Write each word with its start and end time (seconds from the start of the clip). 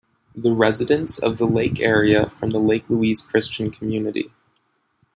The 0.35 0.51
residents 0.51 1.19
of 1.19 1.37
the 1.37 1.45
lake 1.45 1.79
area 1.79 2.27
form 2.27 2.49
the 2.49 2.57
Lake 2.57 2.85
Louise 2.89 3.21
Christian 3.21 3.69
Community. 3.69 4.31